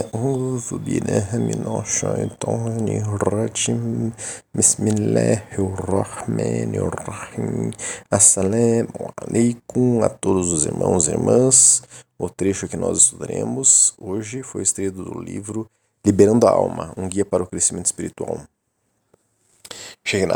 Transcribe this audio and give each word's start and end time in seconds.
أعوذ 0.00 0.76
بالله 0.84 1.28
من 1.40 1.64
الشيطان 1.64 2.84
الرجيم 2.84 4.12
بسم 4.52 4.84
الله 4.92 5.56
الرحمن 5.56 6.72
الرحيم 6.76 7.70
Assalamu 8.10 9.08
alaikum 9.16 10.04
a 10.04 10.10
todos 10.10 10.52
os 10.52 10.66
irmãos 10.66 11.08
e 11.08 11.12
irmãs. 11.12 11.82
O 12.18 12.28
trecho 12.28 12.68
que 12.68 12.76
nós 12.76 12.98
estudaremos 12.98 13.94
hoje 13.96 14.42
foi 14.42 14.60
extraído 14.62 15.02
do 15.02 15.18
livro 15.18 15.66
Liberando 16.04 16.46
a 16.46 16.50
Alma, 16.50 16.92
um 16.94 17.08
guia 17.08 17.24
para 17.24 17.42
o 17.42 17.46
crescimento 17.46 17.86
espiritual. 17.86 18.40
Sheikh 20.04 20.28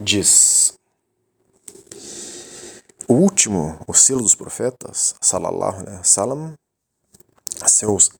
diz 0.00 0.72
o 3.06 3.12
último, 3.12 3.78
o 3.86 3.92
selo 3.92 4.22
dos 4.22 4.34
profetas, 4.34 5.14
salallahu 5.20 5.80
alaihi 5.80 5.98
wasallam, 5.98 6.54
seus, 7.67 8.11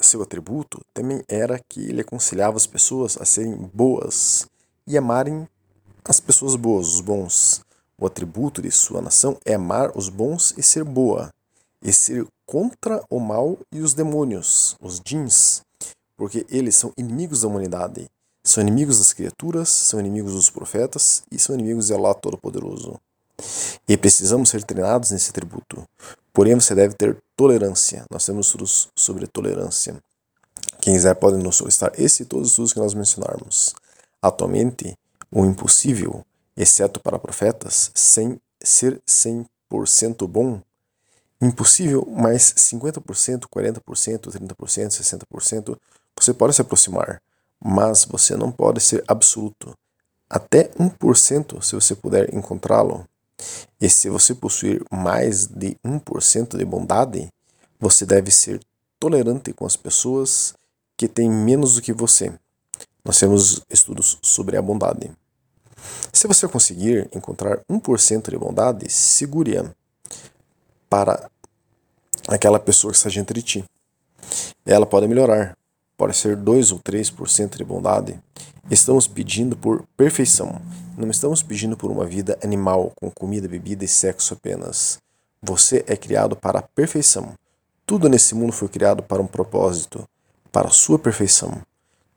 seu 0.00 0.22
atributo 0.22 0.80
também 0.92 1.22
era 1.28 1.60
que 1.68 1.80
ele 1.80 2.00
aconselhava 2.00 2.56
as 2.56 2.66
pessoas 2.66 3.16
a 3.20 3.24
serem 3.24 3.56
boas 3.72 4.46
e 4.86 4.98
amarem 4.98 5.48
as 6.04 6.20
pessoas 6.20 6.56
boas, 6.56 6.94
os 6.94 7.00
bons. 7.00 7.62
O 7.98 8.06
atributo 8.06 8.60
de 8.60 8.70
sua 8.70 9.00
nação 9.00 9.38
é 9.44 9.54
amar 9.54 9.96
os 9.96 10.08
bons 10.08 10.54
e 10.56 10.62
ser 10.62 10.82
boa, 10.82 11.32
e 11.80 11.92
ser 11.92 12.26
contra 12.44 13.02
o 13.08 13.20
mal 13.20 13.58
e 13.70 13.80
os 13.80 13.94
demônios, 13.94 14.76
os 14.80 15.00
jins, 15.06 15.62
porque 16.16 16.44
eles 16.50 16.74
são 16.74 16.92
inimigos 16.96 17.42
da 17.42 17.48
humanidade, 17.48 18.08
são 18.42 18.60
inimigos 18.60 18.98
das 18.98 19.12
criaturas, 19.12 19.68
são 19.68 20.00
inimigos 20.00 20.32
dos 20.32 20.50
profetas 20.50 21.22
e 21.30 21.38
são 21.38 21.54
inimigos 21.54 21.86
de 21.86 21.94
Allah 21.94 22.14
Todo-Poderoso. 22.14 23.00
E 23.88 23.96
precisamos 23.96 24.50
ser 24.50 24.64
treinados 24.64 25.10
nesse 25.12 25.30
atributo. 25.30 25.86
Porém, 26.32 26.54
você 26.54 26.74
deve 26.74 26.94
ter 26.94 27.16
tolerância. 27.36 28.04
Nós 28.10 28.24
temos 28.24 28.46
estudos 28.46 28.88
sobre 28.96 29.26
tolerância. 29.26 30.02
Quem 30.80 30.94
quiser 30.94 31.14
pode 31.14 31.36
nos 31.36 31.56
solicitar 31.56 31.92
esse 31.98 32.22
e 32.22 32.26
todos 32.26 32.46
os 32.46 32.52
estudos 32.52 32.72
que 32.72 32.80
nós 32.80 32.94
mencionarmos. 32.94 33.74
Atualmente, 34.20 34.96
o 35.30 35.44
impossível, 35.44 36.24
exceto 36.56 37.00
para 37.00 37.18
profetas, 37.18 37.90
sem 37.94 38.40
ser 38.62 39.00
100% 39.06 40.26
bom, 40.26 40.60
impossível, 41.40 42.06
mais 42.08 42.54
50%, 42.54 43.46
40%, 43.48 43.80
30%, 43.82 45.26
60%, 45.34 45.76
você 46.18 46.32
pode 46.32 46.54
se 46.54 46.62
aproximar, 46.62 47.20
mas 47.62 48.04
você 48.04 48.36
não 48.36 48.52
pode 48.52 48.80
ser 48.80 49.02
absoluto. 49.08 49.76
Até 50.30 50.68
1%, 50.78 51.62
se 51.62 51.74
você 51.74 51.94
puder 51.94 52.32
encontrá-lo, 52.34 53.06
e 53.80 53.88
se 53.88 54.08
você 54.08 54.34
possuir 54.34 54.82
mais 54.90 55.46
de 55.46 55.76
1% 55.84 56.56
de 56.56 56.64
bondade, 56.64 57.28
você 57.80 58.06
deve 58.06 58.30
ser 58.30 58.60
tolerante 58.98 59.52
com 59.52 59.66
as 59.66 59.76
pessoas 59.76 60.54
que 60.96 61.08
têm 61.08 61.28
menos 61.28 61.74
do 61.74 61.82
que 61.82 61.92
você. 61.92 62.32
Nós 63.04 63.18
temos 63.18 63.60
estudos 63.68 64.18
sobre 64.22 64.56
a 64.56 64.62
bondade. 64.62 65.10
Se 66.12 66.28
você 66.28 66.46
conseguir 66.46 67.08
encontrar 67.12 67.60
1% 67.68 68.30
de 68.30 68.38
bondade, 68.38 68.88
segure-a 68.88 69.64
para 70.88 71.28
aquela 72.28 72.60
pessoa 72.60 72.92
que 72.92 72.98
está 72.98 73.08
diante 73.08 73.34
de 73.34 73.42
ti. 73.42 73.64
Ela 74.64 74.86
pode 74.86 75.08
melhorar, 75.08 75.56
pode 75.96 76.16
ser 76.16 76.36
2 76.36 76.72
ou 76.72 76.78
3% 76.78 77.56
de 77.56 77.64
bondade. 77.64 78.18
Estamos 78.70 79.06
pedindo 79.06 79.56
por 79.56 79.84
perfeição 79.96 80.60
não 80.96 81.10
estamos 81.10 81.42
pedindo 81.42 81.76
por 81.76 81.90
uma 81.90 82.04
vida 82.04 82.38
animal, 82.44 82.92
com 82.94 83.10
comida, 83.10 83.48
bebida 83.48 83.84
e 83.84 83.88
sexo 83.88 84.34
apenas. 84.34 84.98
Você 85.42 85.84
é 85.86 85.96
criado 85.96 86.36
para 86.36 86.58
a 86.58 86.62
perfeição. 86.62 87.32
Tudo 87.86 88.08
nesse 88.08 88.34
mundo 88.34 88.52
foi 88.52 88.68
criado 88.68 89.02
para 89.02 89.22
um 89.22 89.26
propósito, 89.26 90.06
para 90.52 90.68
a 90.68 90.72
sua 90.72 90.98
perfeição. 90.98 91.60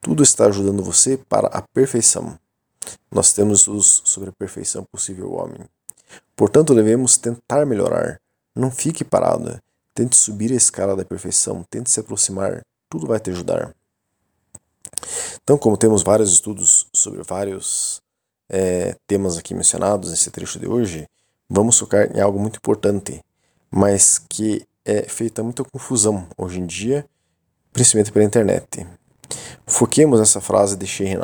Tudo 0.01 0.21
está 0.21 0.45
ajudando 0.45 0.83
você 0.83 1.17
para 1.17 1.47
a 1.47 1.61
perfeição. 1.61 2.37
Nós 3.09 3.33
temos 3.33 3.59
estudos 3.59 4.01
sobre 4.05 4.29
a 4.29 4.33
perfeição 4.33 4.85
possível 4.91 5.31
homem. 5.31 5.61
Portanto, 6.35 6.75
devemos 6.75 7.17
tentar 7.17 7.65
melhorar. 7.65 8.19
Não 8.53 8.69
fique 8.69 9.03
parado. 9.03 9.59
Tente 9.93 10.15
subir 10.15 10.51
a 10.51 10.55
escala 10.55 10.95
da 10.95 11.05
perfeição. 11.05 11.65
Tente 11.69 11.89
se 11.89 11.99
aproximar. 11.99 12.61
Tudo 12.89 13.07
vai 13.07 13.19
te 13.19 13.29
ajudar. 13.29 13.75
Então, 15.43 15.57
como 15.57 15.77
temos 15.77 16.03
vários 16.03 16.31
estudos 16.31 16.87
sobre 16.93 17.21
vários 17.23 18.01
é, 18.49 18.95
temas 19.05 19.37
aqui 19.37 19.53
mencionados 19.53 20.09
nesse 20.09 20.31
trecho 20.31 20.59
de 20.59 20.67
hoje, 20.67 21.07
vamos 21.49 21.77
focar 21.77 22.15
em 22.15 22.19
algo 22.19 22.39
muito 22.39 22.57
importante, 22.57 23.21
mas 23.69 24.19
que 24.29 24.65
é 24.83 25.03
feita 25.03 25.43
muita 25.43 25.63
confusão 25.63 26.27
hoje 26.37 26.59
em 26.59 26.65
dia, 26.65 27.05
principalmente 27.73 28.11
pela 28.11 28.25
internet. 28.25 28.87
Foquemos 29.65 30.19
nessa 30.19 30.39
frase 30.39 30.75
de 30.75 30.85
Sheikh 30.85 31.17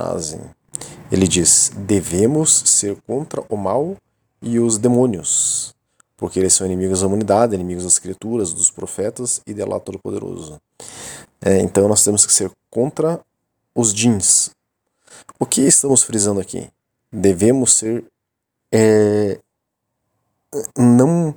Ele 1.12 1.28
diz: 1.28 1.72
devemos 1.76 2.64
ser 2.66 2.98
contra 3.08 3.44
o 3.50 3.56
mal 3.56 3.96
e 4.42 4.60
os 4.60 4.78
demônios, 4.78 5.76
porque 6.18 6.40
eles 6.40 6.54
são 6.54 6.66
inimigos 6.66 7.02
da 7.02 7.08
humanidade, 7.08 7.56
inimigos 7.56 7.84
das 7.84 8.00
criaturas, 8.00 8.52
dos 8.52 8.72
profetas 8.72 9.42
e 9.46 9.54
de 9.54 9.62
Allah 9.62 9.80
Todo-Poderoso. 9.80 10.60
É, 11.44 11.60
então 11.60 11.88
nós 11.88 12.04
temos 12.04 12.26
que 12.26 12.34
ser 12.34 12.52
contra 12.70 13.20
os 13.74 13.94
jins. 13.94 14.52
O 15.40 15.46
que 15.46 15.62
estamos 15.62 16.04
frisando 16.04 16.40
aqui? 16.40 16.70
devemos 17.12 17.74
ser 17.74 18.06
é, 18.72 19.38
não 20.78 21.36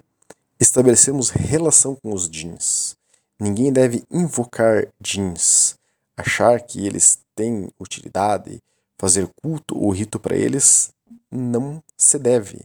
estabelecemos 0.60 1.30
relação 1.30 1.96
com 1.96 2.12
os 2.12 2.28
jeans. 2.30 2.96
Ninguém 3.40 3.72
deve 3.72 4.04
invocar 4.10 4.86
jeans, 5.00 5.76
achar 6.16 6.60
que 6.60 6.86
eles 6.86 7.18
têm 7.34 7.68
utilidade, 7.80 8.62
fazer 8.96 9.28
culto 9.42 9.76
ou 9.76 9.90
rito 9.90 10.20
para 10.20 10.36
eles 10.36 10.92
não 11.30 11.82
se 11.96 12.18
deve. 12.18 12.60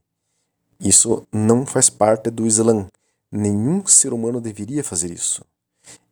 Isso 0.79 1.27
não 1.31 1.65
faz 1.65 1.89
parte 1.89 2.29
do 2.29 2.45
Islã. 2.45 2.87
Nenhum 3.31 3.85
ser 3.85 4.13
humano 4.13 4.39
deveria 4.39 4.83
fazer 4.83 5.11
isso. 5.11 5.43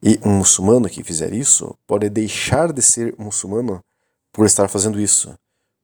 E 0.01 0.19
um 0.23 0.37
muçulmano 0.37 0.89
que 0.89 1.03
fizer 1.03 1.33
isso 1.33 1.75
pode 1.87 2.09
deixar 2.09 2.71
de 2.71 2.81
ser 2.81 3.15
muçulmano 3.17 3.83
por 4.31 4.45
estar 4.45 4.67
fazendo 4.67 4.99
isso 4.99 5.33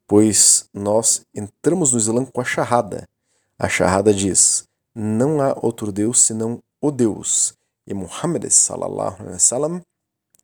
pois 0.07 0.69
nós 0.73 1.25
entramos 1.33 1.91
no 1.91 1.97
Islã 1.97 2.25
com 2.25 2.41
a 2.41 2.43
Shahada. 2.43 3.09
A 3.57 3.67
Shahada 3.67 4.13
diz: 4.13 4.67
não 4.93 5.41
há 5.41 5.57
outro 5.59 5.91
Deus 5.91 6.21
senão 6.21 6.61
o 6.81 6.91
Deus. 6.91 7.55
E 7.87 7.93
Muhammad 7.93 8.47
sallallahu 8.49 9.15
alaihi 9.21 9.33
wasallam 9.33 9.81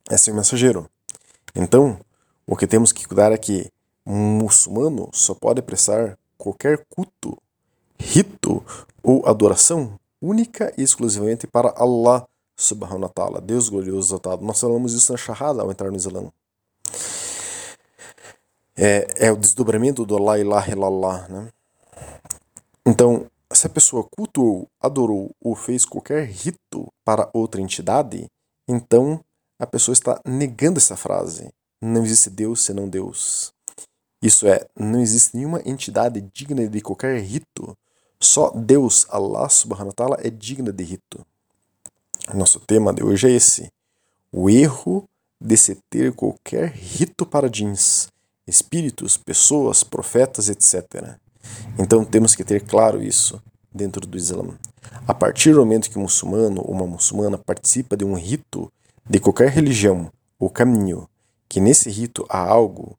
é 0.10 0.18
seu 0.18 0.34
mensageiro. 0.34 0.90
Então, 1.56 2.00
o 2.46 2.56
que 2.56 2.68
temos 2.68 2.92
que 2.92 3.08
cuidar 3.08 3.32
é 3.32 3.38
que 3.38 3.72
um 4.06 4.40
muçulmano 4.40 5.10
só 5.14 5.34
pode 5.34 5.62
prestar 5.62 6.18
qualquer 6.38 6.86
culto, 6.90 7.38
rito 8.00 8.64
ou 9.04 9.26
adoração 9.28 10.00
única 10.22 10.74
e 10.78 10.82
exclusivamente 10.82 11.46
para 11.46 11.74
Allah 11.78 12.28
subhanahu 12.62 13.04
wa 13.04 13.10
ta'ala, 13.10 13.42
Deus 13.42 13.70
glorioso 13.70 14.10
exaltado. 14.10 14.46
Nós 14.46 14.60
falamos 14.60 14.94
isso 14.94 15.12
na 15.12 15.18
Shahada 15.18 15.62
ao 15.62 15.72
entrar 15.72 15.90
no 15.90 15.98
Islã 15.98 16.30
é, 18.80 19.28
é 19.28 19.32
o 19.32 19.36
desdobramento 19.36 20.06
do 20.06 20.18
La 20.18 20.40
ilaha 20.40 20.72
illallah, 20.72 21.28
né? 21.28 21.50
Então, 22.86 23.30
se 23.52 23.68
a 23.68 23.70
pessoa 23.70 24.08
cultuou, 24.10 24.70
adorou 24.80 25.36
ou 25.42 25.54
fez 25.54 25.86
qualquer 25.86 26.26
rito 26.26 26.88
para 27.04 27.30
outra 27.34 27.60
entidade, 27.60 28.26
então 28.68 29.20
a 29.60 29.68
pessoa 29.68 29.92
está 29.92 30.22
negando 30.26 30.80
essa 30.80 30.96
frase. 30.96 31.50
Não 31.82 32.06
existe 32.06 32.30
Deus 32.30 32.64
senão 32.64 32.88
Deus. 32.88 33.52
Isso 34.22 34.48
é, 34.48 34.66
não 34.78 35.02
existe 35.02 35.36
nenhuma 35.36 35.62
entidade 35.66 36.22
digna 36.34 36.66
de 36.66 36.80
qualquer 36.80 37.20
rito. 37.20 37.78
Só 38.22 38.50
Deus, 38.52 39.06
Allah 39.10 39.50
subhanahu 39.50 39.88
wa 39.88 39.94
ta'ala, 39.94 40.18
é 40.22 40.30
digna 40.30 40.72
de 40.72 40.84
rito. 40.84 41.26
Nosso 42.34 42.60
tema 42.60 42.94
de 42.94 43.04
hoje 43.04 43.28
é 43.28 43.32
esse: 43.32 43.72
o 44.32 44.50
erro 44.50 45.04
de 45.42 45.58
se 45.58 45.78
ter 45.90 46.14
qualquer 46.14 46.72
rito 46.72 47.26
para 47.26 47.50
jeans 47.50 48.10
espíritos, 48.46 49.16
pessoas, 49.16 49.84
profetas, 49.84 50.50
etc. 50.50 51.16
Então 51.78 52.04
temos 52.04 52.36
que 52.36 52.44
ter 52.44 52.66
claro 52.66 53.02
isso 53.02 53.42
dentro 53.74 54.06
do 54.06 54.18
Islã. 54.18 54.58
A 55.08 55.14
partir 55.14 55.54
do 55.54 55.60
momento 55.60 55.90
que 55.90 55.98
um 55.98 56.04
muçulmano 56.04 56.62
ou 56.62 56.74
uma 56.74 56.86
muçulmana 56.86 57.38
participa 57.38 57.96
de 57.96 58.04
um 58.04 58.16
rito 58.16 58.72
de 59.08 59.20
qualquer 59.20 59.50
religião 59.50 60.12
ou 60.38 60.50
caminho, 60.50 61.08
que 61.48 61.60
nesse 61.60 61.90
rito 61.90 62.26
há 62.30 62.40
algo 62.40 62.98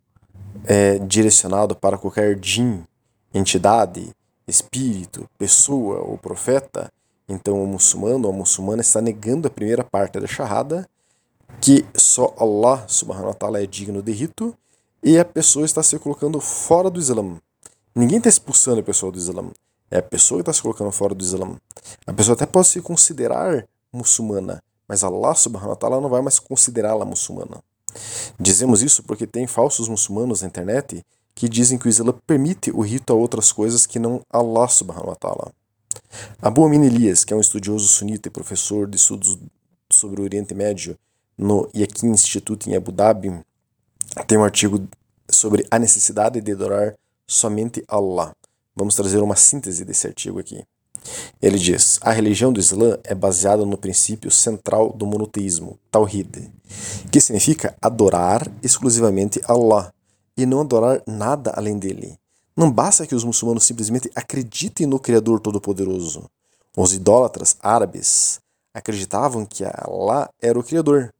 é, 0.64 0.98
direcionado 0.98 1.74
para 1.74 1.98
qualquer 1.98 2.38
jin, 2.40 2.84
entidade, 3.32 4.10
espírito, 4.46 5.28
pessoa 5.38 6.00
ou 6.00 6.18
profeta, 6.18 6.92
então 7.30 7.62
o 7.62 7.66
muçulmano 7.66 8.26
ou 8.26 8.34
a 8.34 8.36
muçulmana 8.36 8.80
está 8.80 9.00
negando 9.00 9.46
a 9.46 9.50
primeira 9.50 9.84
parte 9.84 10.18
da 10.18 10.26
Shahada, 10.26 10.88
que 11.60 11.86
só 11.94 12.34
Allah 12.36 12.84
subhanahu 12.88 13.28
wa 13.28 13.34
ta'ala 13.34 13.62
é 13.62 13.66
digno 13.66 14.02
de 14.02 14.12
rito, 14.12 14.54
e 15.02 15.18
a 15.18 15.24
pessoa 15.24 15.64
está 15.64 15.82
se 15.82 15.98
colocando 15.98 16.40
fora 16.40 16.90
do 16.90 16.98
Islã. 16.98 17.36
Ninguém 17.94 18.18
está 18.18 18.28
expulsando 18.28 18.80
a 18.80 18.82
pessoa 18.82 19.12
do 19.12 19.18
Islã. 19.18 19.50
É 19.90 19.98
a 19.98 20.02
pessoa 20.02 20.38
que 20.38 20.42
está 20.42 20.52
se 20.52 20.62
colocando 20.62 20.90
fora 20.90 21.14
do 21.14 21.22
Islã. 21.22 21.56
A 22.06 22.12
pessoa 22.12 22.34
até 22.34 22.46
pode 22.46 22.68
se 22.68 22.80
considerar 22.80 23.66
muçulmana, 23.92 24.62
mas 24.86 25.02
Allah 25.02 25.34
subhanahu 25.34 25.70
wa 25.70 25.76
ta'ala 25.76 26.00
não 26.00 26.08
vai 26.08 26.20
mais 26.22 26.38
considerá-la 26.38 27.04
muçulmana. 27.04 27.62
Dizemos 28.38 28.82
isso 28.82 29.02
porque 29.02 29.26
tem 29.26 29.46
falsos 29.46 29.88
muçulmanos 29.88 30.42
na 30.42 30.48
internet 30.48 31.04
que 31.34 31.48
dizem 31.48 31.78
que 31.78 31.86
o 31.86 31.88
Islã 31.88 32.12
permite 32.26 32.70
o 32.70 32.80
rito 32.80 33.12
a 33.12 33.16
outras 33.16 33.52
coisas 33.52 33.86
que 33.86 33.98
não 33.98 34.20
Allah 34.30 34.68
subhanahu 34.68 35.08
wa 35.08 35.16
ta'ala. 35.16 35.52
Abu 36.40 36.64
Amin 36.64 36.84
Elias, 36.84 37.24
que 37.24 37.32
é 37.32 37.36
um 37.36 37.40
estudioso 37.40 37.86
sunita 37.86 38.28
e 38.28 38.30
professor 38.30 38.88
de 38.88 38.96
estudos 38.96 39.38
sobre 39.90 40.20
o 40.20 40.24
Oriente 40.24 40.54
Médio 40.54 40.96
no 41.36 41.68
Yakin 41.74 42.08
Institute 42.08 42.68
em 42.68 42.76
Abu 42.76 42.92
Dhabi, 42.92 43.32
tem 44.26 44.38
um 44.38 44.44
artigo 44.44 44.86
sobre 45.30 45.66
a 45.70 45.78
necessidade 45.78 46.40
de 46.40 46.52
adorar 46.52 46.94
somente 47.26 47.84
Allah. 47.88 48.32
Vamos 48.74 48.94
trazer 48.94 49.18
uma 49.18 49.36
síntese 49.36 49.84
desse 49.84 50.06
artigo 50.06 50.38
aqui. 50.38 50.64
Ele 51.40 51.58
diz: 51.58 51.98
a 52.02 52.12
religião 52.12 52.52
do 52.52 52.60
Islã 52.60 52.98
é 53.04 53.14
baseada 53.14 53.64
no 53.64 53.78
princípio 53.78 54.30
central 54.30 54.92
do 54.92 55.06
monoteísmo, 55.06 55.78
Tawhid, 55.90 56.50
que 57.10 57.20
significa 57.20 57.74
adorar 57.80 58.50
exclusivamente 58.62 59.40
Allah 59.44 59.92
e 60.36 60.44
não 60.44 60.60
adorar 60.60 61.02
nada 61.06 61.52
além 61.56 61.78
dele. 61.78 62.19
Não 62.60 62.70
basta 62.70 63.06
que 63.06 63.14
os 63.14 63.24
muçulmanos 63.24 63.64
simplesmente 63.64 64.10
acreditem 64.14 64.86
no 64.86 65.00
Criador 65.00 65.40
Todo-Poderoso. 65.40 66.30
Os 66.76 66.92
idólatras 66.92 67.56
árabes 67.62 68.38
acreditavam 68.74 69.46
que 69.46 69.64
Allah 69.64 70.28
era 70.38 70.58
o 70.58 70.62
Criador, 70.62 71.10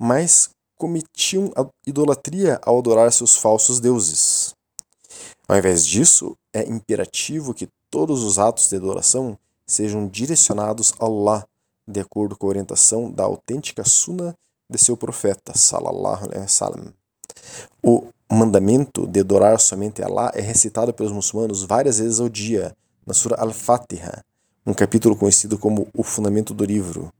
mas 0.00 0.48
cometiam 0.78 1.52
idolatria 1.86 2.58
ao 2.62 2.78
adorar 2.78 3.12
seus 3.12 3.36
falsos 3.36 3.80
deuses. 3.80 4.54
Ao 5.46 5.58
invés 5.58 5.84
disso, 5.84 6.34
é 6.54 6.66
imperativo 6.66 7.52
que 7.52 7.68
todos 7.90 8.24
os 8.24 8.38
atos 8.38 8.70
de 8.70 8.76
adoração 8.76 9.38
sejam 9.66 10.08
direcionados 10.08 10.94
a 10.98 11.04
Allah, 11.04 11.46
de 11.86 12.00
acordo 12.00 12.34
com 12.34 12.46
a 12.46 12.48
orientação 12.48 13.10
da 13.10 13.24
autêntica 13.24 13.84
Sunna 13.84 14.34
de 14.70 14.78
seu 14.78 14.96
profeta, 14.96 15.52
sallallahu 15.54 16.24
alaihi 16.24 16.44
wasallam. 16.44 16.94
O 17.82 18.06
mandamento 18.30 19.06
de 19.06 19.20
adorar 19.20 19.58
somente 19.58 20.02
Allah 20.02 20.30
é 20.34 20.40
recitado 20.40 20.92
pelos 20.92 21.12
muçulmanos 21.12 21.62
várias 21.62 21.98
vezes 21.98 22.20
ao 22.20 22.28
dia, 22.28 22.76
na 23.06 23.14
Surah 23.14 23.40
Al-Fatiha, 23.40 24.22
um 24.66 24.74
capítulo 24.74 25.16
conhecido 25.16 25.58
como 25.58 25.88
o 25.94 26.02
fundamento 26.02 26.52
do 26.52 26.64
livro, 26.64 27.12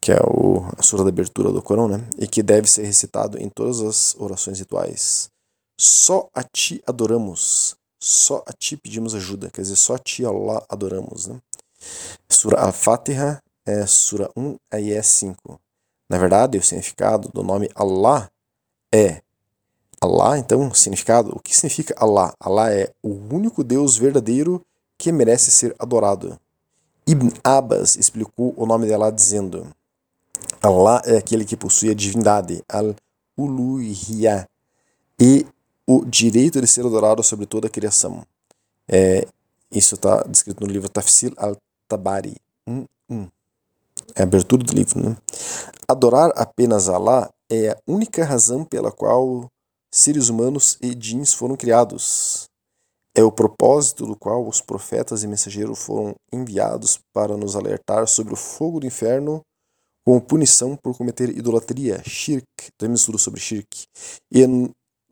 que 0.00 0.10
é 0.10 0.18
o, 0.22 0.64
a 0.76 0.82
sura 0.82 1.02
da 1.02 1.10
abertura 1.10 1.52
do 1.52 1.60
Corão, 1.60 1.86
né? 1.86 2.02
e 2.16 2.26
que 2.26 2.42
deve 2.42 2.68
ser 2.68 2.84
recitado 2.84 3.38
em 3.38 3.48
todas 3.48 3.80
as 3.82 4.16
orações 4.18 4.58
rituais. 4.58 5.30
Só 5.78 6.28
a 6.34 6.42
ti 6.42 6.82
adoramos, 6.86 7.76
só 8.00 8.42
a 8.46 8.52
ti 8.52 8.76
pedimos 8.76 9.14
ajuda, 9.14 9.50
quer 9.50 9.62
dizer, 9.62 9.76
só 9.76 9.96
a 9.96 9.98
ti, 9.98 10.24
Allah, 10.24 10.64
adoramos. 10.68 11.26
Né? 11.26 11.38
Sura 12.28 12.60
Al-Fatiha 12.60 13.42
é 13.66 13.86
Sura 13.86 14.30
1, 14.34 14.56
aí 14.72 14.92
é 14.92 15.02
5. 15.02 15.60
Na 16.10 16.16
verdade, 16.16 16.56
o 16.56 16.62
significado 16.62 17.28
do 17.28 17.42
nome 17.42 17.68
Allah 17.74 18.30
é 18.92 19.20
Allah, 20.00 20.38
então, 20.38 20.72
significado, 20.72 21.32
o 21.34 21.40
que 21.40 21.54
significa 21.54 21.94
Allah? 21.98 22.32
Allah 22.38 22.72
é 22.72 22.92
o 23.02 23.10
único 23.34 23.64
Deus 23.64 23.96
verdadeiro 23.96 24.64
que 24.96 25.10
merece 25.10 25.50
ser 25.50 25.74
adorado. 25.78 26.38
Ibn 27.06 27.30
Abbas 27.42 27.96
explicou 27.96 28.54
o 28.56 28.66
nome 28.66 28.86
dela 28.86 29.10
dizendo: 29.10 29.66
Allah 30.62 31.02
é 31.04 31.16
aquele 31.16 31.44
que 31.44 31.56
possui 31.56 31.90
a 31.90 31.94
divindade, 31.94 32.62
al-uluhiyah, 32.68 34.46
e 35.18 35.46
o 35.86 36.04
direito 36.04 36.60
de 36.60 36.66
ser 36.66 36.84
adorado 36.84 37.22
sobre 37.22 37.46
toda 37.46 37.66
a 37.66 37.70
criação. 37.70 38.24
É, 38.86 39.26
isso 39.70 39.94
está 39.94 40.22
descrito 40.22 40.64
no 40.64 40.70
livro 40.70 40.88
Tafsir 40.88 41.32
al-Tabari 41.36 42.36
1.1. 42.68 43.28
É 44.14 44.20
a 44.20 44.24
abertura 44.24 44.62
do 44.62 44.72
livro. 44.72 45.00
Né? 45.00 45.16
Adorar 45.88 46.32
apenas 46.36 46.88
Allah 46.88 47.30
é 47.50 47.70
a 47.70 47.78
única 47.86 48.24
razão 48.24 48.64
pela 48.64 48.92
qual 48.92 49.50
seres 49.92 50.28
humanos 50.28 50.78
e 50.80 50.94
jeans 50.94 51.32
foram 51.34 51.56
criados. 51.56 52.46
É 53.14 53.22
o 53.22 53.32
propósito 53.32 54.06
do 54.06 54.16
qual 54.16 54.46
os 54.46 54.60
profetas 54.60 55.22
e 55.22 55.26
mensageiros 55.26 55.78
foram 55.78 56.14
enviados 56.32 57.00
para 57.12 57.36
nos 57.36 57.56
alertar 57.56 58.06
sobre 58.06 58.32
o 58.32 58.36
fogo 58.36 58.80
do 58.80 58.86
inferno 58.86 59.42
como 60.08 60.22
punição 60.22 60.74
por 60.74 60.96
cometer 60.96 61.28
idolatria, 61.28 62.02
shirk, 62.02 62.46
temos 62.78 63.00
estudo 63.00 63.18
sobre 63.18 63.40
shirk, 63.40 63.84
e 64.32 64.42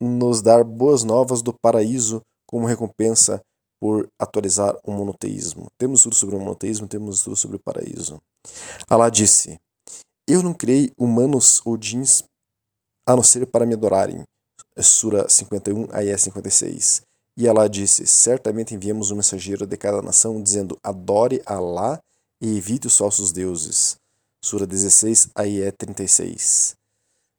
nos 0.00 0.40
dar 0.40 0.64
boas 0.64 1.04
novas 1.04 1.42
do 1.42 1.52
paraíso 1.52 2.22
como 2.46 2.66
recompensa 2.66 3.42
por 3.78 4.08
atualizar 4.18 4.74
o 4.82 4.90
monoteísmo. 4.90 5.66
Temos 5.78 6.00
estudo 6.00 6.14
sobre 6.14 6.36
o 6.36 6.38
monoteísmo, 6.38 6.88
temos 6.88 7.18
estudo 7.18 7.36
sobre 7.36 7.56
o 7.56 7.60
paraíso. 7.62 8.18
Allah 8.88 9.10
disse: 9.10 9.58
Eu 10.26 10.42
não 10.42 10.54
criei 10.54 10.90
humanos 10.98 11.60
ou 11.64 11.76
jeans 11.76 12.24
a 13.06 13.14
não 13.14 13.22
ser 13.22 13.46
para 13.46 13.66
me 13.66 13.74
adorarem. 13.74 14.24
Sura 14.82 15.28
51, 15.28 15.88
ayah 15.92 16.18
56. 16.18 17.02
E 17.36 17.48
Allah 17.48 17.68
disse: 17.68 18.06
Certamente 18.06 18.74
enviamos 18.74 19.10
um 19.10 19.16
mensageiro 19.16 19.66
de 19.66 19.76
cada 19.76 20.02
nação, 20.02 20.42
dizendo: 20.42 20.78
Adore 20.82 21.42
Allah 21.46 22.00
e 22.40 22.56
evite 22.56 22.86
os 22.86 22.96
falsos 22.96 23.32
deuses. 23.32 23.96
Sura 24.42 24.66
16, 24.66 25.30
ayah 25.38 25.72
36. 25.72 26.76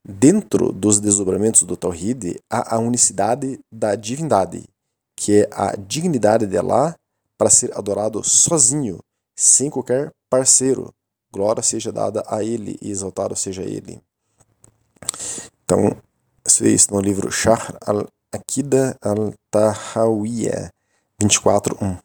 Dentro 0.03 0.71
dos 0.71 0.99
desdobramentos 0.99 1.63
do 1.63 1.75
Tawhid 1.75 2.39
há 2.49 2.75
a 2.75 2.79
unicidade 2.79 3.59
da 3.71 3.95
divindade, 3.95 4.63
que 5.15 5.41
é 5.41 5.49
a 5.51 5.75
dignidade 5.75 6.45
de 6.47 6.57
Allah 6.57 6.95
para 7.37 7.49
ser 7.49 7.77
adorado 7.77 8.23
sozinho, 8.23 8.99
sem 9.35 9.69
qualquer 9.69 10.11
parceiro. 10.29 10.93
Glória 11.31 11.61
seja 11.61 11.91
dada 11.91 12.23
a 12.27 12.43
Ele 12.43 12.77
e 12.81 12.89
exaltado 12.89 13.35
seja 13.35 13.63
Ele. 13.63 14.01
Então, 15.63 16.01
é 16.63 16.69
isso 16.69 16.93
no 16.93 17.01
livro 17.01 17.29
Shahr 17.29 17.77
al-Akida 17.85 18.97
al-Tahawiyya 19.01 20.71
24.1. 21.21 21.99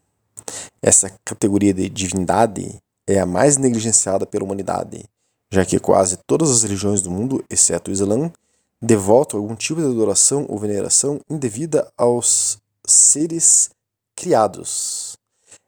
Essa 0.82 1.10
categoria 1.24 1.72
de 1.72 1.88
divindade 1.88 2.82
é 3.06 3.20
a 3.20 3.26
mais 3.26 3.56
negligenciada 3.56 4.26
pela 4.26 4.44
humanidade, 4.44 5.04
já 5.48 5.64
que 5.64 5.78
quase 5.78 6.18
todas 6.26 6.50
as 6.50 6.64
religiões 6.64 7.00
do 7.02 7.10
mundo, 7.10 7.44
exceto 7.48 7.90
o 7.90 7.94
Islã, 7.94 8.32
devotam 8.80 9.38
algum 9.38 9.54
tipo 9.54 9.80
de 9.80 9.86
adoração 9.86 10.44
ou 10.48 10.58
veneração 10.58 11.20
indevida 11.30 11.88
aos 11.96 12.58
seres 12.84 13.70
criados. 14.16 15.16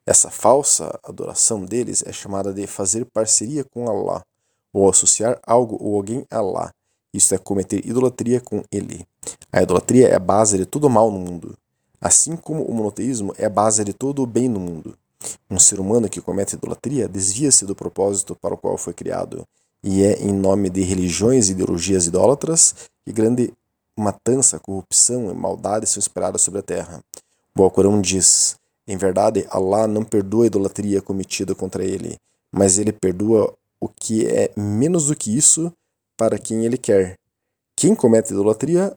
Essa 0.04 0.30
falsa 0.30 0.98
adoração 1.04 1.64
deles 1.64 2.02
é 2.04 2.12
chamada 2.12 2.52
de 2.52 2.66
fazer 2.66 3.04
parceria 3.04 3.62
com 3.62 3.88
Allah, 3.88 4.20
ou 4.72 4.90
associar 4.90 5.38
algo 5.46 5.78
ou 5.80 5.94
alguém 5.94 6.26
a 6.28 6.38
Allah, 6.38 6.72
isso 7.14 7.32
é 7.34 7.38
cometer 7.38 7.86
idolatria 7.86 8.40
com 8.40 8.64
ele. 8.72 9.06
A 9.52 9.62
idolatria 9.62 10.08
é 10.08 10.16
a 10.16 10.18
base 10.18 10.58
de 10.58 10.66
todo 10.66 10.86
o 10.86 10.90
mal 10.90 11.12
no 11.12 11.18
mundo. 11.20 11.56
Assim 12.00 12.36
como 12.36 12.64
o 12.64 12.74
monoteísmo 12.74 13.32
é 13.38 13.46
a 13.46 13.50
base 13.50 13.84
de 13.84 13.92
todo 13.92 14.20
o 14.22 14.26
bem 14.26 14.48
no 14.48 14.58
mundo. 14.58 14.98
Um 15.48 15.58
ser 15.58 15.78
humano 15.78 16.08
que 16.08 16.20
comete 16.20 16.56
idolatria 16.56 17.08
desvia-se 17.08 17.64
do 17.64 17.74
propósito 17.74 18.34
para 18.34 18.54
o 18.54 18.58
qual 18.58 18.76
foi 18.76 18.92
criado, 18.92 19.46
e 19.82 20.02
é 20.02 20.20
em 20.20 20.32
nome 20.32 20.68
de 20.68 20.82
religiões 20.82 21.48
e 21.48 21.52
ideologias 21.52 22.06
idólatras 22.06 22.74
que 23.04 23.12
grande 23.12 23.52
matança, 23.96 24.58
corrupção 24.58 25.30
e 25.30 25.34
maldade 25.34 25.86
são 25.86 26.00
esperadas 26.00 26.42
sobre 26.42 26.60
a 26.60 26.62
terra. 26.62 27.00
O 27.56 27.62
Alcorão 27.62 28.00
diz: 28.00 28.56
Em 28.88 28.96
verdade, 28.96 29.46
Allah 29.48 29.86
não 29.86 30.04
perdoa 30.04 30.44
a 30.44 30.46
idolatria 30.46 31.00
cometida 31.00 31.54
contra 31.54 31.84
ele, 31.84 32.16
mas 32.52 32.78
ele 32.78 32.92
perdoa 32.92 33.54
o 33.80 33.88
que 33.88 34.26
é 34.26 34.50
menos 34.56 35.06
do 35.06 35.16
que 35.16 35.36
isso 35.36 35.72
para 36.16 36.38
quem 36.38 36.64
ele 36.64 36.78
quer. 36.78 37.16
Quem 37.76 37.94
comete 37.94 38.32
idolatria 38.32 38.94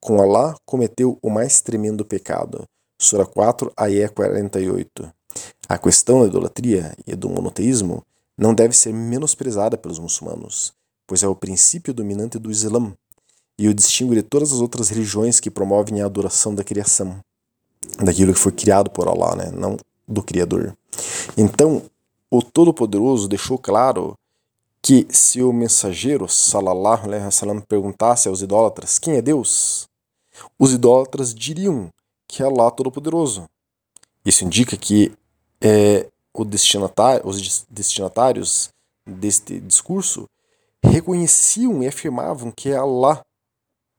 com 0.00 0.20
Allah 0.20 0.54
cometeu 0.64 1.18
o 1.22 1.30
mais 1.30 1.60
tremendo 1.60 2.04
pecado. 2.04 2.64
Sura 3.00 3.26
4, 3.26 3.72
Ayé 3.76 4.08
48. 4.08 5.12
A 5.68 5.78
questão 5.78 6.20
da 6.20 6.26
idolatria 6.26 6.94
e 7.06 7.14
do 7.14 7.28
monoteísmo 7.28 8.04
não 8.36 8.54
deve 8.54 8.76
ser 8.76 8.92
menosprezada 8.92 9.76
pelos 9.76 9.98
muçulmanos, 9.98 10.72
pois 11.06 11.22
é 11.22 11.28
o 11.28 11.34
princípio 11.34 11.92
dominante 11.92 12.38
do 12.38 12.50
Islã 12.50 12.92
e 13.58 13.68
o 13.68 13.74
distingue 13.74 14.14
de 14.14 14.22
todas 14.22 14.52
as 14.52 14.60
outras 14.60 14.88
religiões 14.88 15.40
que 15.40 15.50
promovem 15.50 16.00
a 16.00 16.06
adoração 16.06 16.54
da 16.54 16.62
criação, 16.62 17.18
daquilo 17.98 18.32
que 18.32 18.38
foi 18.38 18.52
criado 18.52 18.90
por 18.90 19.08
Allah, 19.08 19.34
né? 19.34 19.50
não 19.50 19.76
do 20.06 20.22
Criador. 20.22 20.76
Então, 21.36 21.82
o 22.30 22.42
Todo-Poderoso 22.42 23.28
deixou 23.28 23.58
claro 23.58 24.14
que 24.82 25.06
se 25.10 25.42
o 25.42 25.52
mensageiro, 25.52 26.28
salallahu 26.28 27.06
alaihi 27.06 27.24
wasallam, 27.24 27.60
perguntasse 27.60 28.28
aos 28.28 28.40
idólatras 28.40 28.98
quem 28.98 29.16
é 29.16 29.22
Deus, 29.22 29.88
os 30.58 30.72
idólatras 30.72 31.34
diriam 31.34 31.90
que 32.26 32.42
é 32.42 32.46
Allah 32.46 32.70
Todo-Poderoso. 32.70 33.48
Isso 34.24 34.44
indica 34.44 34.76
que 34.76 35.12
é, 35.60 36.06
destinatário, 36.44 37.26
os 37.26 37.66
destinatários 37.68 38.70
deste 39.06 39.58
discurso 39.60 40.28
reconheciam 40.82 41.82
e 41.82 41.88
afirmavam 41.88 42.50
que 42.50 42.70
é 42.70 42.76
Allah 42.76 43.24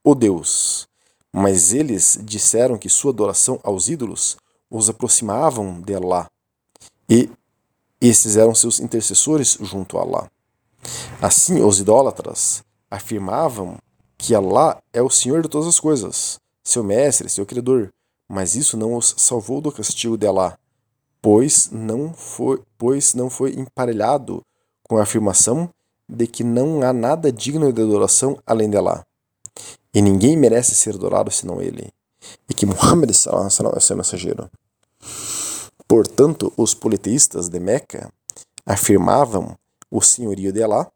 o 0.04 0.16
Deus, 0.16 0.88
mas 1.34 1.74
eles 1.74 2.18
disseram 2.24 2.78
que 2.78 2.88
sua 2.90 3.12
adoração 3.12 3.60
aos 3.64 3.90
ídolos 3.90 4.38
os 4.70 4.90
aproximavam 4.90 5.82
de 5.82 5.96
Allah 5.96 6.30
e 7.10 7.30
esses 8.00 8.38
eram 8.38 8.56
seus 8.56 8.80
intercessores 8.80 9.58
junto 9.62 9.98
a 9.98 10.02
Allah. 10.02 10.32
Assim, 11.22 11.62
os 11.62 11.80
idólatras 11.80 12.64
afirmavam 12.90 13.78
que 14.18 14.36
Allah 14.36 14.82
é 14.92 15.02
o 15.02 15.10
Senhor 15.10 15.42
de 15.42 15.50
todas 15.50 15.68
as 15.68 15.80
coisas, 15.80 16.40
seu 16.64 16.84
mestre, 16.84 17.30
seu 17.30 17.46
criador, 17.46 17.90
mas 18.28 18.56
isso 18.56 18.78
não 18.78 18.96
os 18.96 19.16
salvou 19.18 19.62
do 19.62 19.72
castigo 19.72 20.18
de 20.18 20.28
Allah, 20.28 20.58
pois 21.22 21.70
não 21.72 22.14
foi, 22.14 22.62
pois 22.78 23.14
não 23.14 23.30
foi 23.30 23.54
emparelhado 23.54 24.44
com 24.84 24.98
a 24.98 25.04
afirmação 25.04 25.70
de 26.08 26.26
que 26.26 26.44
não 26.44 26.82
há 26.82 26.92
nada 26.92 27.32
digno 27.32 27.72
de 27.72 27.82
adoração 27.82 28.40
além 28.46 28.70
de 28.70 28.78
Allah. 28.78 29.06
E 29.94 30.02
ninguém 30.02 30.38
merece 30.38 30.76
ser 30.76 30.96
adorado 30.96 31.32
senão 31.32 31.62
ele. 31.62 31.92
E 32.50 32.54
que 32.54 32.66
Muhammad 32.66 33.10
é 33.12 33.80
seu 33.80 33.96
mensageiro. 33.96 34.50
Portanto, 35.88 36.54
os 36.56 36.74
politeístas 36.74 37.50
de 37.50 37.60
Meca 37.60 38.12
afirmavam 38.66 39.58
o 39.92 40.02
senhorio 40.02 40.52
de 40.52 40.64
Allah, 40.64 40.92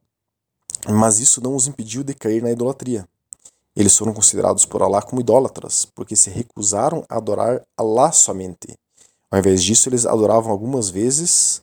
mas 0.88 1.20
isso 1.20 1.42
não 1.42 1.56
os 1.56 1.68
impediu 1.68 2.04
de 2.04 2.14
cair 2.14 2.42
na 2.42 2.52
idolatria. 2.52 3.08
Eles 3.76 3.98
foram 3.98 4.14
considerados 4.14 4.66
por 4.66 4.84
Allah 4.84 5.02
como 5.02 5.22
idólatras, 5.22 5.86
porque 5.96 6.16
se 6.16 6.30
recusaram 6.30 7.04
a 7.10 7.18
adorar 7.18 7.62
Allah 7.76 8.12
somente. 8.12 8.78
Ao 9.32 9.40
invés 9.40 9.64
disso, 9.64 9.90
eles 9.90 10.06
adoravam 10.06 10.52
algumas 10.52 10.90
vezes 10.90 11.62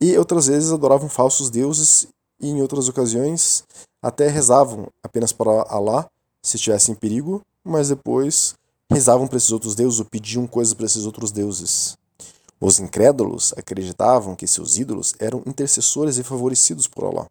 e 0.00 0.16
outras 0.18 0.48
vezes 0.48 0.72
adoravam 0.72 1.08
falsos 1.08 1.50
deuses 1.50 2.08
e 2.40 2.48
em 2.48 2.60
outras 2.60 2.88
ocasiões 2.88 3.62
até 4.02 4.26
rezavam 4.26 4.88
apenas 5.00 5.32
para 5.32 5.62
Allah 5.68 6.10
se 6.42 6.56
estivesse 6.56 6.90
em 6.90 6.94
perigo, 6.96 7.40
mas 7.62 7.90
depois 7.90 8.56
rezavam 8.90 9.28
para 9.28 9.36
esses 9.36 9.52
outros 9.52 9.76
deuses 9.76 10.00
ou 10.00 10.06
pediam 10.06 10.46
coisas 10.48 10.74
para 10.74 10.86
esses 10.86 11.06
outros 11.06 11.30
deuses. 11.30 11.96
Os 12.64 12.78
incrédulos 12.78 13.52
acreditavam 13.56 14.36
que 14.36 14.46
seus 14.46 14.78
ídolos 14.78 15.16
eram 15.18 15.42
intercessores 15.44 16.16
e 16.16 16.22
favorecidos 16.22 16.86
por 16.86 17.04
Allah. 17.04 17.26